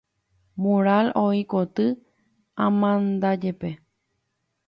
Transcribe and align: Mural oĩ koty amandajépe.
Mural 0.61 1.07
oĩ 1.23 1.41
koty 1.51 1.85
amandajépe. 2.65 3.71